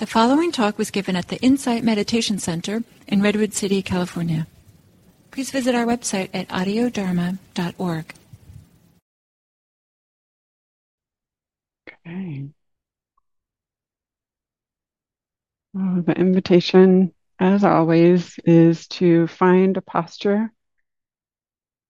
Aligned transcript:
The 0.00 0.06
following 0.06 0.50
talk 0.50 0.78
was 0.78 0.90
given 0.90 1.14
at 1.14 1.28
the 1.28 1.38
Insight 1.42 1.84
Meditation 1.84 2.38
Center 2.38 2.84
in 3.06 3.20
Redwood 3.20 3.52
City, 3.52 3.82
California. 3.82 4.46
Please 5.30 5.50
visit 5.50 5.74
our 5.74 5.84
website 5.84 6.30
at 6.32 6.48
audiodharma.org. 6.48 8.14
Okay. 11.86 12.48
Well, 15.74 16.02
the 16.06 16.12
invitation, 16.12 17.12
as 17.38 17.62
always, 17.62 18.38
is 18.46 18.88
to 18.88 19.26
find 19.26 19.76
a 19.76 19.82
posture 19.82 20.50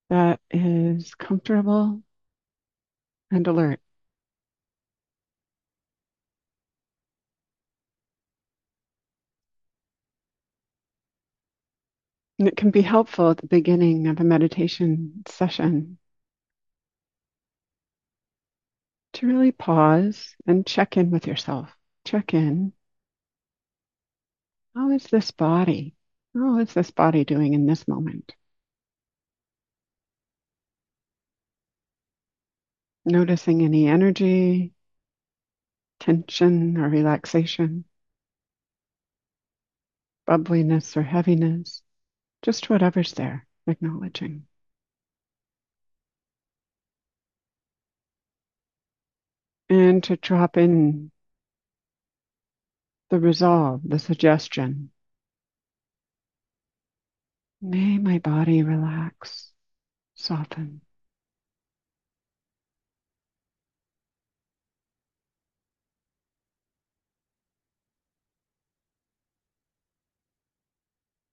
that 0.09 0.41
is 0.51 1.15
comfortable 1.15 2.03
and 3.31 3.47
alert. 3.47 3.79
And 12.41 12.49
it 12.49 12.57
can 12.57 12.71
be 12.71 12.81
helpful 12.81 13.31
at 13.31 13.37
the 13.37 13.47
beginning 13.47 14.07
of 14.07 14.19
a 14.19 14.25
meditation 14.25 15.23
session 15.29 15.99
to 19.13 19.27
really 19.27 19.53
pause 19.53 20.35
and 20.47 20.67
check 20.67 20.97
in 20.97 21.11
with 21.11 21.27
yourself. 21.27 21.69
Check 22.07 22.33
in. 22.33 22.73
How 24.75 24.91
is 24.91 25.05
this 25.05 25.31
body? 25.33 25.95
How 26.35 26.59
is 26.61 26.73
this 26.73 26.91
body 26.91 27.27
doing 27.27 27.53
in 27.53 27.67
this 27.67 27.87
moment? 27.87 28.33
Noticing 33.05 33.61
any 33.61 33.87
energy, 33.87 34.73
tension, 35.99 36.79
or 36.79 36.89
relaxation, 36.89 37.85
bubbliness 40.27 40.97
or 40.97 41.03
heaviness. 41.03 41.83
Just 42.43 42.71
whatever's 42.71 43.13
there, 43.13 43.47
acknowledging. 43.67 44.47
And 49.69 50.03
to 50.05 50.17
drop 50.17 50.57
in 50.57 51.13
the 53.11 53.21
resolve, 53.21 53.83
the 53.85 53.99
suggestion. 53.99 54.91
May 57.61 57.99
my 57.99 58.19
body 58.19 58.63
relax, 58.63 59.53
soften. 60.15 60.81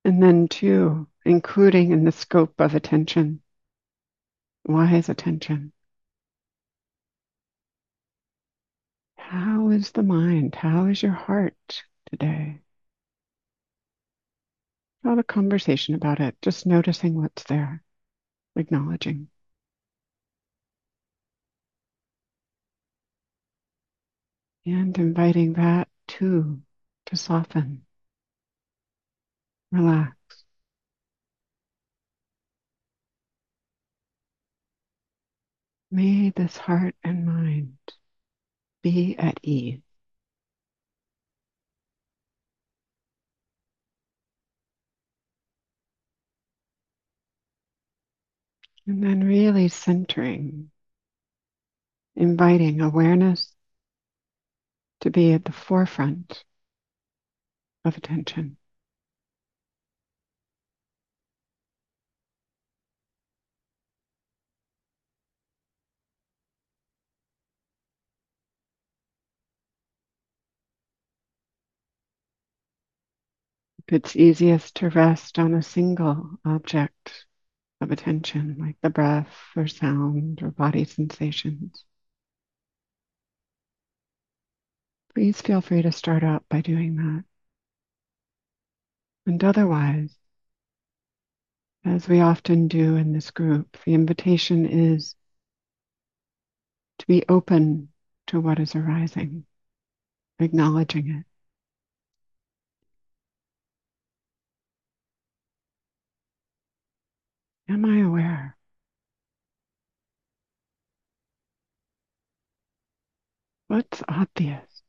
And 0.08 0.24
then, 0.24 0.48
two, 0.48 1.10
including 1.26 1.92
in 1.92 2.06
the 2.06 2.14
scope 2.14 2.62
of 2.62 2.76
attention, 2.76 3.42
wise 4.64 5.10
attention. 5.10 5.74
How 9.18 9.68
is 9.72 9.92
the 9.92 10.04
mind? 10.04 10.56
How 10.56 10.86
is 10.86 11.04
your 11.04 11.12
heart 11.12 11.84
today? 12.10 12.62
Have 15.04 15.20
a 15.20 15.24
conversation 15.24 15.94
about 15.94 16.22
it, 16.22 16.42
just 16.42 16.66
noticing 16.66 17.16
what's 17.16 17.44
there, 17.44 17.84
acknowledging. 18.56 19.28
And 24.66 24.98
inviting 24.98 25.52
that 25.56 25.90
too 26.08 26.62
to 27.08 27.18
soften 27.18 27.87
relax. 29.72 30.16
May 35.92 36.32
this 36.32 36.58
heart 36.58 36.96
and 37.04 37.26
mind 37.26 37.78
be 38.82 39.16
at 39.18 39.40
ease. 39.44 39.82
And 48.86 49.04
then 49.04 49.24
really 49.24 49.68
centering, 49.68 50.72
inviting 52.16 52.82
awareness 52.82 53.54
to 55.02 55.10
be 55.10 55.34
at 55.34 55.46
the 55.46 55.52
forefront 55.52 56.44
of 57.86 57.98
attention. 57.98 58.57
It's 73.94 74.16
easiest 74.16 74.76
to 74.78 74.90
rest 74.90 75.40
on 75.40 75.54
a 75.54 75.64
single 75.64 76.30
object 76.46 77.26
of 77.82 77.92
attention, 77.92 78.58
like 78.60 78.78
the 78.82 78.90
breath 78.90 79.34
or 79.56 79.68
sound 79.68 80.42
or 80.42 80.52
body 80.52 80.84
sensations, 80.84 81.86
please 85.14 85.42
feel 85.42 85.62
free 85.62 85.82
to 85.82 85.92
start 85.92 86.24
out 86.24 86.44
by 86.50 86.62
doing 86.62 86.96
that. 86.98 87.24
And 89.26 89.44
otherwise, 89.44 90.16
as 91.86 92.08
we 92.08 92.20
often 92.20 92.68
do 92.68 92.96
in 92.96 93.14
this 93.14 93.32
group, 93.32 93.78
the 93.86 93.94
invitation 93.94 94.66
is 94.66 95.16
to 97.00 97.08
be 97.08 97.24
open 97.30 97.90
to 98.28 98.40
what 98.40 98.60
is 98.60 98.76
arising, 98.76 99.46
acknowledging 100.40 101.10
it. 101.10 101.37
Am 107.70 107.86
I 107.86 108.00
aware? 108.02 108.58
What's 113.68 114.04
obvious? 114.10 114.84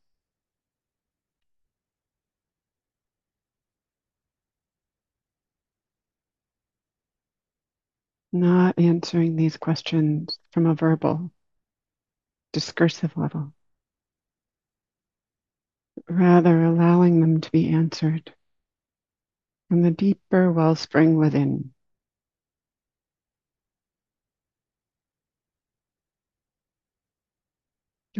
Not 8.33 8.79
answering 8.79 9.35
these 9.35 9.57
questions 9.57 10.39
from 10.51 10.65
a 10.65 10.73
verbal, 10.73 11.31
discursive 12.53 13.17
level. 13.17 13.53
Rather, 16.09 16.65
allowing 16.65 17.21
them 17.21 17.39
to 17.39 17.49
be 17.53 17.69
answered 17.69 18.33
from 19.69 19.81
the 19.81 19.91
deeper 19.91 20.51
wellspring 20.51 21.15
within. 21.15 21.73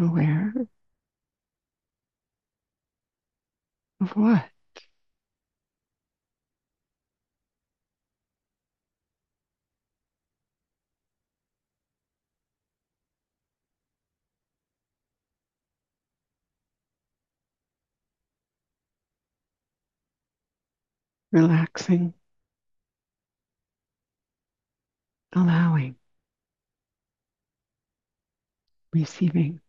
Aware 0.02 0.54
of 4.02 4.10
what? 4.16 4.50
Relaxing, 21.32 22.14
allowing, 25.34 25.96
receiving. 28.94 29.60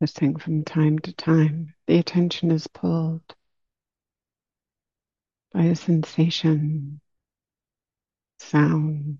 Noticing 0.00 0.36
from 0.36 0.62
time 0.64 1.00
to 1.00 1.12
time, 1.12 1.74
the 1.88 1.98
attention 1.98 2.52
is 2.52 2.68
pulled 2.68 3.34
by 5.52 5.64
a 5.64 5.74
sensation, 5.74 7.00
sound, 8.38 9.18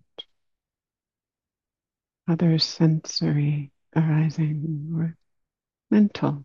other 2.29 2.61
sensory 2.61 3.73
arising, 3.97 4.93
or 4.95 5.17
mental, 5.91 6.45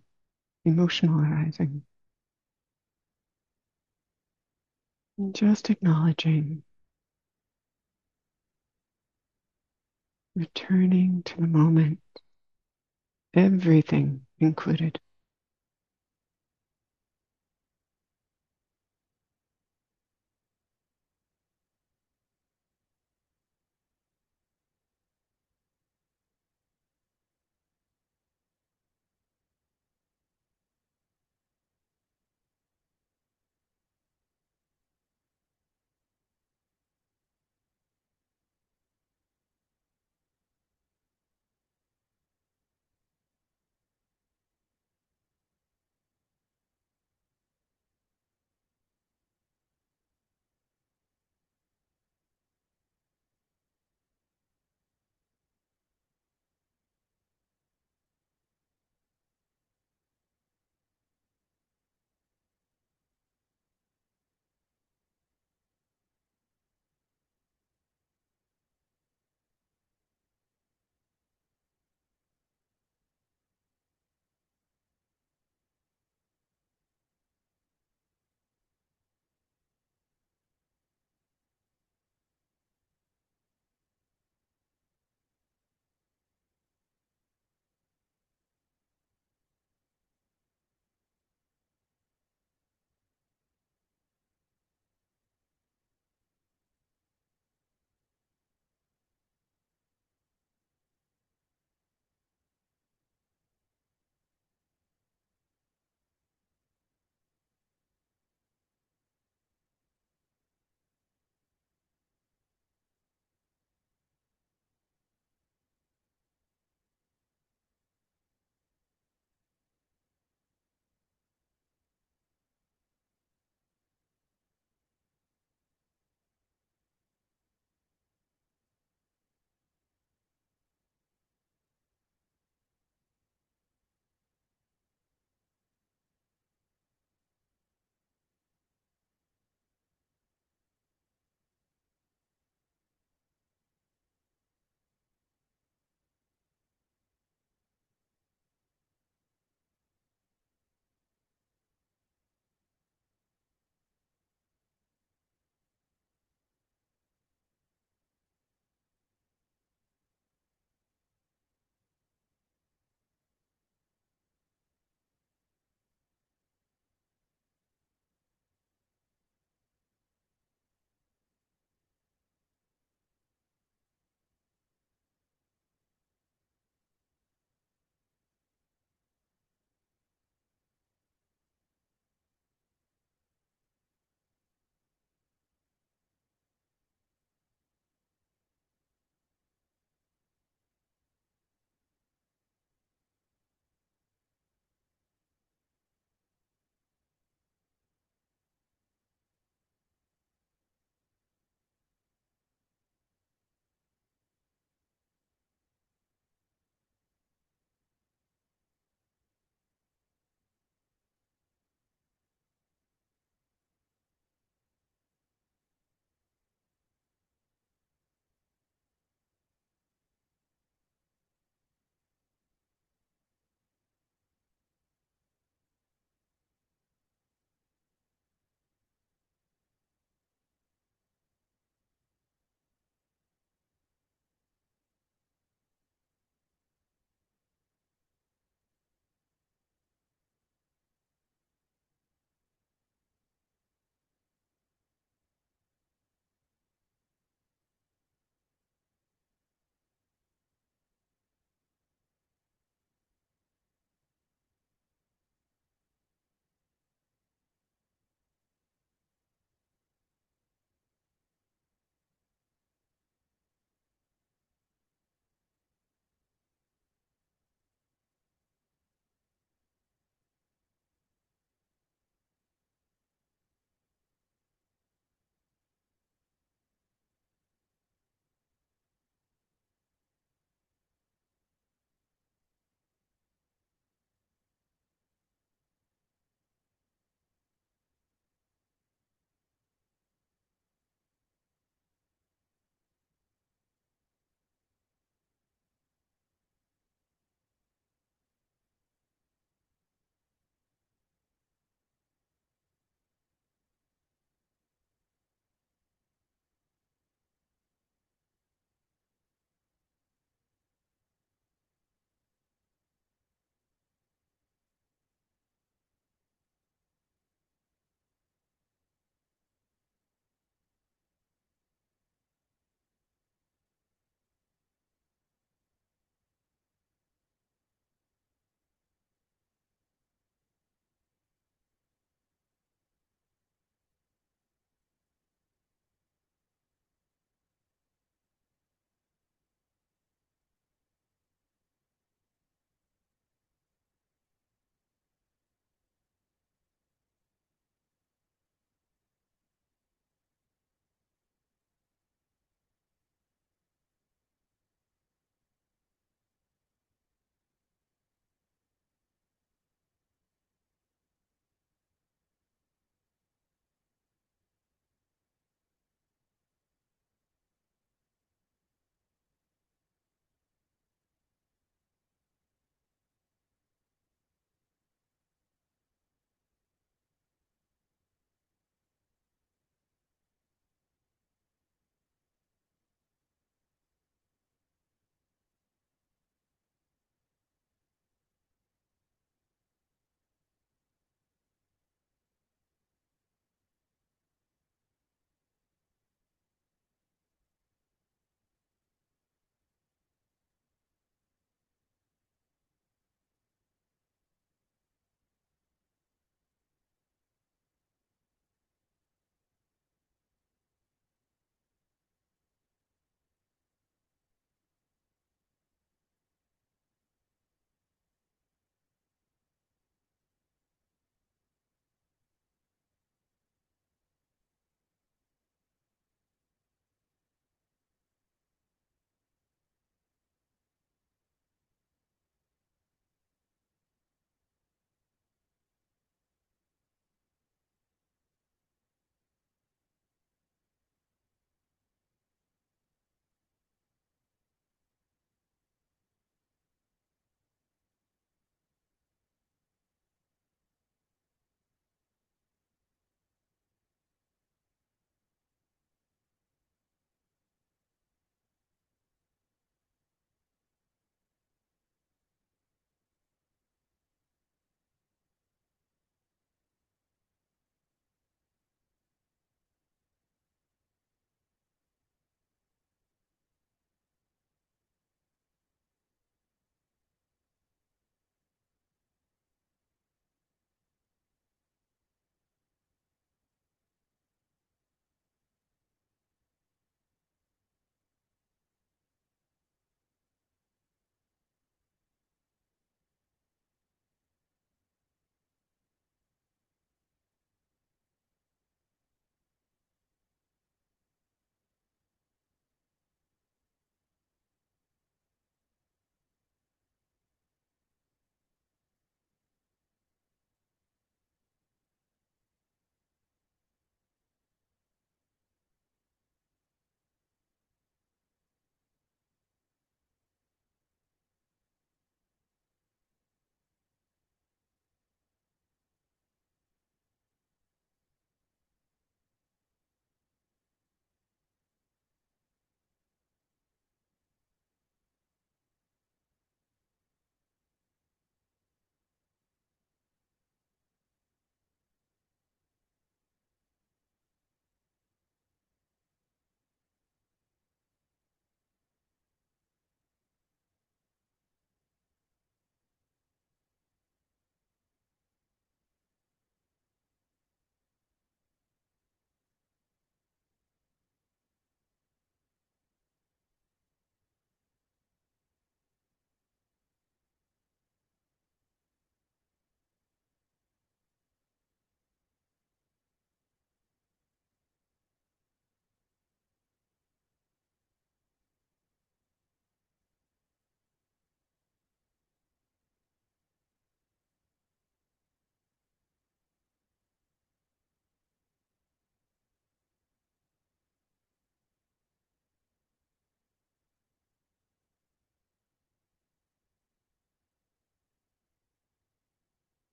emotional 0.65 1.19
arising. 1.19 1.83
And 5.19 5.35
just 5.35 5.69
acknowledging, 5.69 6.63
returning 10.35 11.21
to 11.21 11.37
the 11.39 11.45
moment, 11.45 11.99
everything 13.35 14.21
included. 14.39 14.99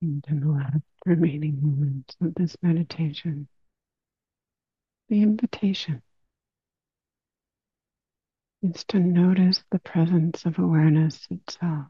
In 0.00 0.22
the 0.28 0.48
last 0.48 0.82
remaining 1.06 1.58
moments 1.60 2.16
of 2.20 2.34
this 2.34 2.56
meditation, 2.62 3.48
the 5.08 5.22
invitation 5.22 6.02
is 8.62 8.84
to 8.84 8.98
notice 8.98 9.64
the 9.70 9.78
presence 9.80 10.44
of 10.44 10.58
awareness 10.58 11.26
itself, 11.30 11.86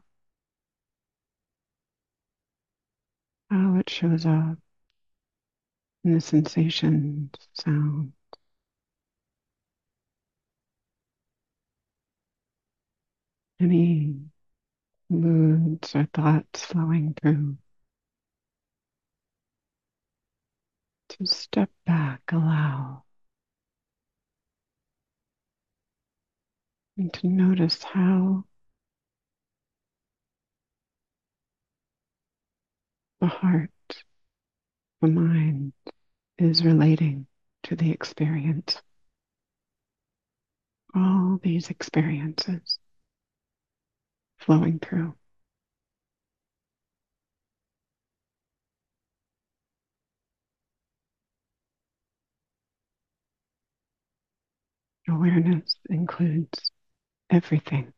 how 3.51 3.75
it 3.75 3.89
shows 3.89 4.25
up 4.25 4.57
in 6.03 6.13
the 6.13 6.21
sensations, 6.21 7.31
sounds, 7.53 8.13
any 13.59 14.15
moods 15.09 15.95
or 15.95 16.07
thoughts 16.13 16.65
flowing 16.65 17.15
through. 17.21 17.57
Step 21.25 21.69
back, 21.85 22.21
allow, 22.31 23.03
and 26.97 27.11
to 27.13 27.27
notice 27.27 27.83
how 27.83 28.45
the 33.19 33.27
heart, 33.27 33.69
the 35.01 35.09
mind 35.09 35.73
is 36.37 36.63
relating 36.63 37.27
to 37.63 37.75
the 37.75 37.91
experience. 37.91 38.81
All 40.95 41.37
these 41.43 41.69
experiences 41.69 42.79
flowing 44.37 44.79
through. 44.79 45.18
Awareness 55.09 55.75
includes 55.89 56.71
everything. 57.29 57.93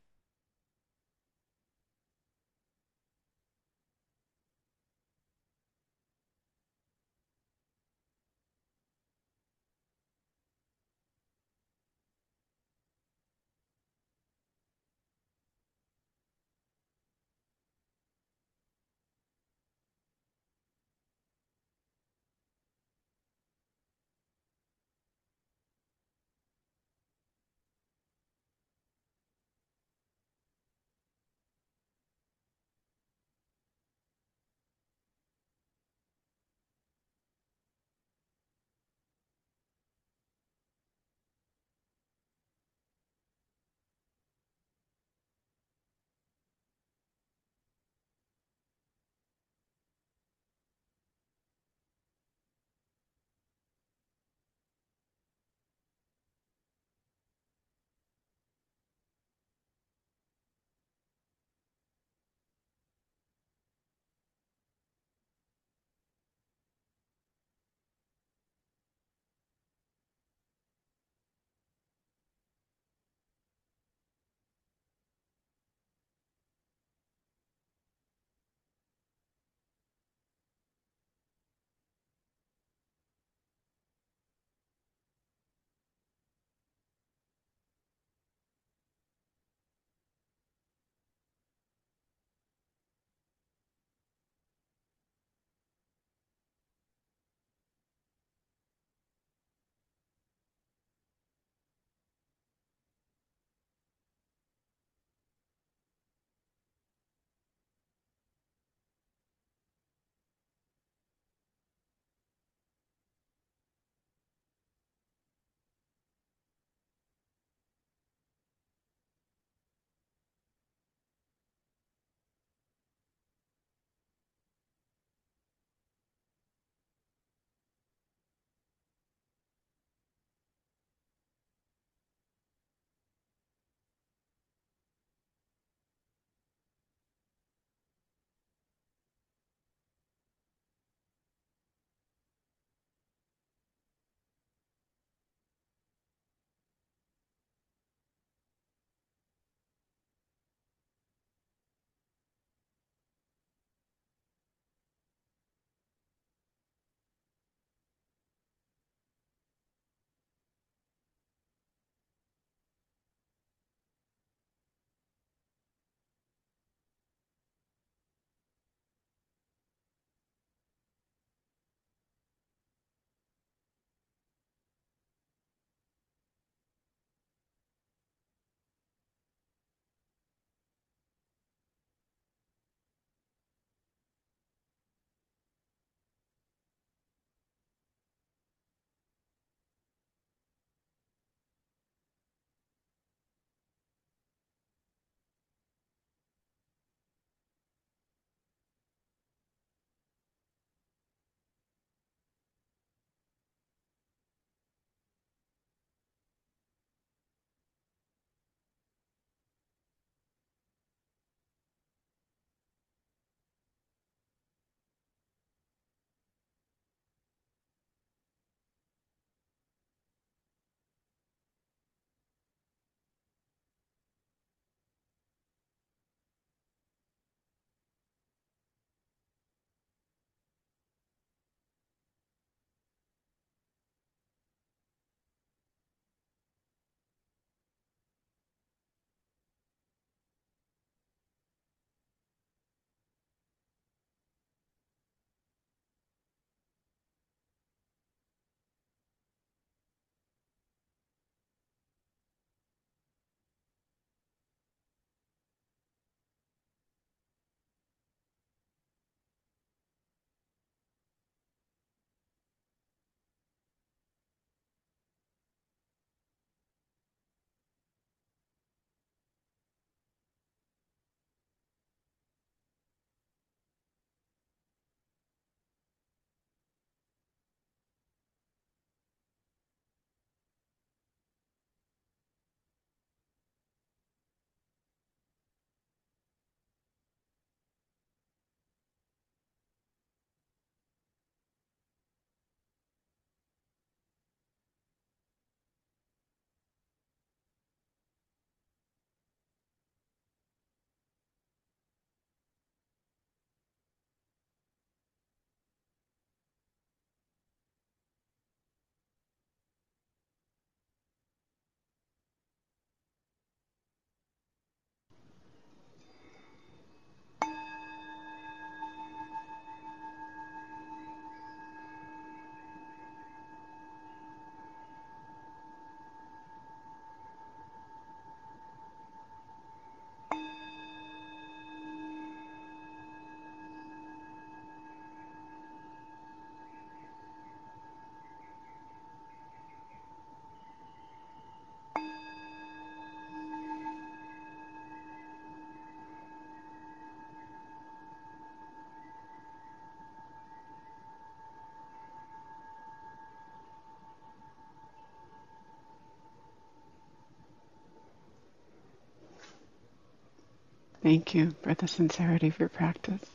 Thank 361.12 361.36
you 361.36 361.54
for 361.62 361.74
the 361.74 361.90
sincerity 361.90 362.48
of 362.48 362.58
your 362.58 362.70
practice. 362.70 363.26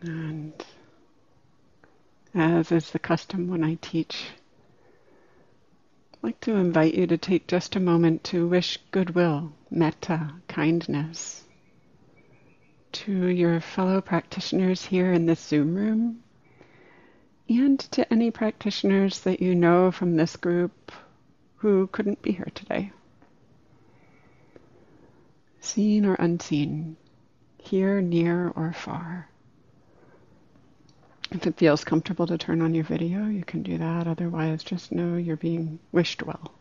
And 0.00 0.54
as 2.34 2.72
is 2.72 2.90
the 2.90 2.98
custom 2.98 3.48
when 3.48 3.62
I 3.62 3.74
teach, 3.82 4.28
I'd 6.14 6.22
like 6.22 6.40
to 6.40 6.54
invite 6.54 6.94
you 6.94 7.06
to 7.08 7.18
take 7.18 7.46
just 7.46 7.76
a 7.76 7.80
moment 7.80 8.24
to 8.24 8.48
wish 8.48 8.78
goodwill, 8.90 9.52
metta, 9.70 10.32
kindness 10.48 11.44
to 12.92 13.26
your 13.26 13.60
fellow 13.60 14.00
practitioners 14.00 14.86
here 14.86 15.12
in 15.12 15.26
this 15.26 15.40
Zoom 15.40 15.74
room 15.74 16.22
and 17.50 17.78
to 17.78 18.10
any 18.10 18.30
practitioners 18.30 19.20
that 19.20 19.42
you 19.42 19.54
know 19.54 19.90
from 19.90 20.16
this 20.16 20.36
group 20.36 20.90
who 21.60 21.86
couldn't 21.88 22.22
be 22.22 22.32
here 22.32 22.50
today. 22.54 22.90
Seen 25.60 26.06
or 26.06 26.14
unseen, 26.14 26.96
here, 27.58 28.00
near, 28.00 28.48
or 28.56 28.72
far. 28.72 29.28
If 31.30 31.46
it 31.46 31.58
feels 31.58 31.84
comfortable 31.84 32.26
to 32.26 32.38
turn 32.38 32.62
on 32.62 32.74
your 32.74 32.84
video, 32.84 33.26
you 33.26 33.44
can 33.44 33.62
do 33.62 33.76
that. 33.76 34.06
Otherwise, 34.06 34.64
just 34.64 34.90
know 34.90 35.16
you're 35.16 35.36
being 35.36 35.78
wished 35.92 36.22
well. 36.22 36.52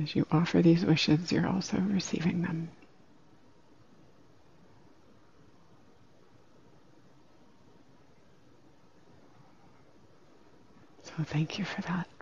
As 0.00 0.14
you 0.14 0.26
offer 0.30 0.60
these 0.60 0.84
wishes, 0.84 1.32
you're 1.32 1.48
also 1.48 1.78
receiving 1.78 2.42
them. 2.42 2.68
So 11.16 11.22
thank 11.24 11.58
you 11.58 11.64
for 11.64 11.82
that. 11.82 12.13